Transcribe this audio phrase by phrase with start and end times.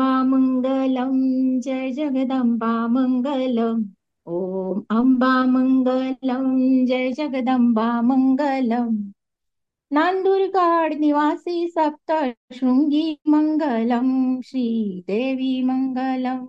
[0.00, 1.14] मङ्गलं
[1.64, 3.82] जय जगदम्बा मङ्गलम्
[4.26, 6.46] ॐ अम्बा मङ्गलं
[6.90, 8.96] जय जगदम्बा मङ्गलम्
[9.90, 12.12] नान्दुर्गाड निवासी सप्त
[12.58, 14.10] शृङ्गी मङ्गलं
[14.50, 16.46] श्रीदेवी मङ्गलम्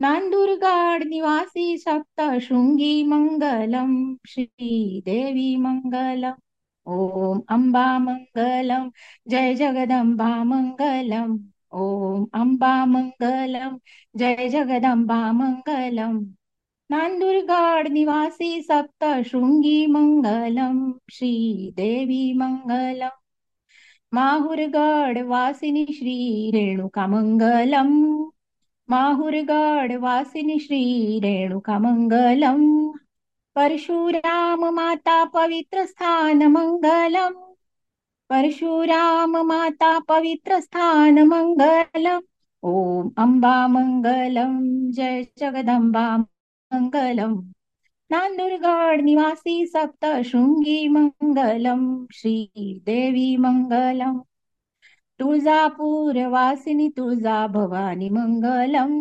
[0.00, 3.92] नान्दुर्गाड निवासी सप्त शृङ्गी मङ्गलं
[4.32, 6.40] श्रीदेवी मङ्गलम्
[6.86, 8.90] ॐ अम्बा मङ्गलं
[9.34, 11.36] जय जगदम्बा मङ्गलम्
[11.72, 13.78] ॐ अम्बा मङ्गलं
[14.22, 16.18] जय जगदम्बा मङ्गलम्
[16.90, 20.78] नान्दुर्गाड निवासी सप्त शृङ्गी मङ्गलं
[21.16, 23.18] श्रीदेवी मङ्गलम्
[24.12, 26.16] माहुरगड वासिनी श्री
[26.54, 27.96] रेणुका मङ्गलम्
[28.88, 30.82] माहुरगड वासिनी श्री
[31.24, 32.66] रेणुका मङ्गलम्
[33.56, 37.45] परशुराम माता पवित्र स्थान मङ्गलम्
[38.30, 42.22] परशुराम माता पवित्र स्थान मङ्गलम्
[42.62, 44.54] ॐ अम्बा मङ्गलं,
[44.96, 47.36] जय जगदम्बा मङ्गलम्
[48.10, 51.84] नान्दुर्गाड निवासी सप्त शृङ्गी मङ्गलं,
[52.18, 54.18] श्रीदेवी मङ्गलम्
[55.20, 58.98] तुळजापूरवासिनी तुळजा भवानी मङ्गलम्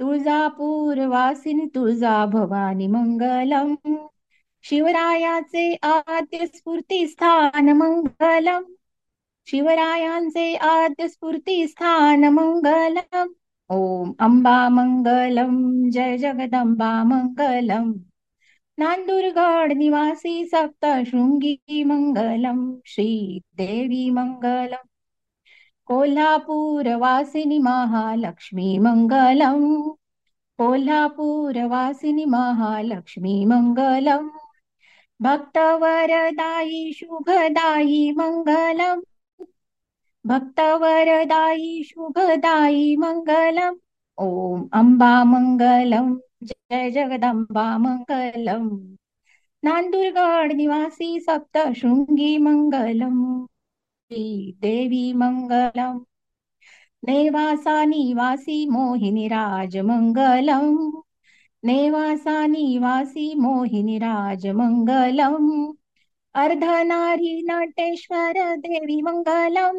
[0.00, 3.76] तुळजापूरवासिनी तुळजा भवानी मङ्गलम्
[4.62, 8.62] शिवरायाचे आद्य स्फूर्ती स्थान मंगलम.
[9.46, 13.26] शिवरायांचे आद्य स्फूर्ती स्थान मंगलम.
[13.70, 17.92] ओम अंबा मंगलम, जय जगदंबा मंगलम.
[18.78, 24.86] नांदुरगड निवासी सप्त शृंगी मंगलम, श्री देवी मंगलम.
[25.86, 29.82] कोल्हापूर वासिनी महालक्ष्मी मंगलम.
[30.58, 34.30] कोल्हापूर वासिनी महालक्ष्मी मंगलम.
[35.24, 39.02] भक्तवरदायी शुभदायी मङ्गलम्
[40.24, 43.76] भक्तवरदायी शुभदायी मङ्गलम्
[44.18, 46.08] ॐ अम्बा मङ्गलं
[46.50, 48.68] जय जगदम्बा मङ्गलम्
[49.62, 53.22] नान्दुर्गड निवासी सप्त शृङ्गी मङ्गलम्
[54.10, 56.00] श्रीदेवी मङ्गलम्
[57.08, 60.74] नेवासा निवासी मोहिनी राजमङ्गलम्
[61.64, 65.50] नेवासा निवासी मोहिनी राजमङ्गलम्
[66.34, 69.78] अर्धनारी नटेश्वर देवी मङ्गलम्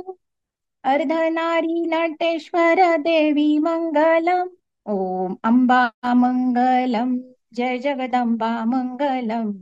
[0.83, 4.49] अर्धनारी नटेश्वर देवी मङ्गलम्
[4.85, 5.81] ॐ अम्बा
[6.21, 7.11] मङ्गलं
[7.59, 9.53] जय जगदम्बा मङ्गलम्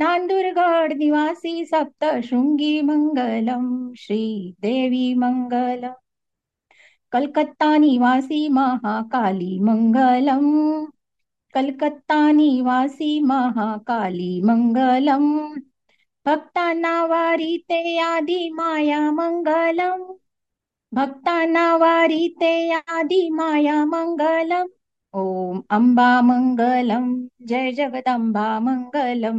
[0.00, 3.70] नान्दुर्गड निवासी सप्त शृङ्गी मङ्गलं
[4.06, 6.02] श्रीदेवी मङ्गलम्
[7.12, 10.52] कलकत्ता निवासी महाकाली मङ्गलम्
[11.56, 15.38] कलकत्ता निवासी महाकाली मंगलम।
[16.26, 20.14] भक्तांना वारीते आदि माया मंगलम।
[20.94, 24.68] भक्तांना वारीते आदि माया मंगलम।
[25.14, 29.38] ओम अंबा मंगलम, जय जगदंबा मंगलम।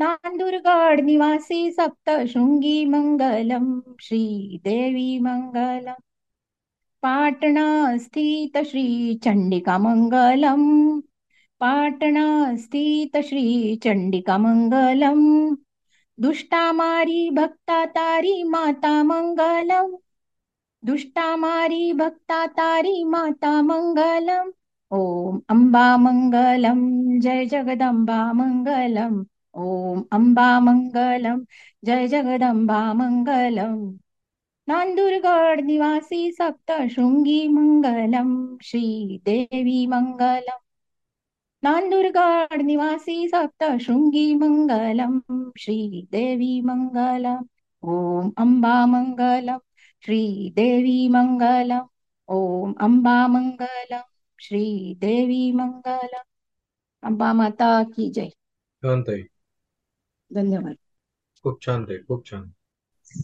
[0.00, 5.94] नांदुरगड निवासी सप्त शृंगी मंगलम श्री देवी मंगलम।
[7.02, 11.02] पाटणा स्थित श्री चंडिका मंगलम।
[11.60, 15.54] पाटणा स्थित श्री चंडिका मंगलम
[16.18, 19.96] दुष्टामारी भक्ता तारी माता मंगलम
[20.84, 24.50] दुष्टामारी भक्ता तारी माता मंगलम
[24.90, 26.80] ओम अंबा मंगलम
[27.20, 29.24] जय जगदंबा मंगलम
[29.54, 31.44] ओम अंबा मंगलम
[31.84, 33.76] जय जगदंबा मंगलम
[34.68, 39.18] नांदुरगड निवासी सप्त शृंगी मंगलम श्री
[41.64, 45.20] देवी मंगलम नान्दुर्गाड निवासी सप्त शृङ्गी मङ्गलं
[45.56, 47.46] श्रीदेवी मङ्गलम्
[47.82, 49.58] ॐ अम्बा मङ्गलं
[50.04, 51.88] श्रीदेवी मङ्गलम्
[52.28, 54.02] ॐ अम्बा मङ्गलं
[54.38, 56.24] श्रीदेवी मङ्गलम्
[57.04, 59.02] अंबा माता की जय छान
[60.34, 60.76] धन्यवाद
[61.44, 62.52] खूप छान ताई खूप छान.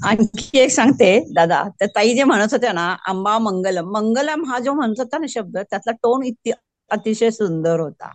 [0.05, 4.73] आणखी एक सांगते दादा तर ताई जे म्हणत होत्या ना अंबा मंगलम मंगलम हा जो
[4.73, 6.53] म्हणत होता ना शब्द त्यातला टोन इतकी
[6.91, 8.13] अतिशय सुंदर होता.